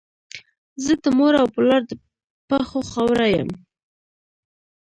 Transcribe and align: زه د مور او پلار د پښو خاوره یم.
زه 0.83 0.93
د 1.03 1.05
مور 1.17 1.33
او 1.41 1.47
پلار 1.55 1.81
د 1.89 1.91
پښو 2.49 2.79
خاوره 2.91 3.27
یم. 3.35 3.49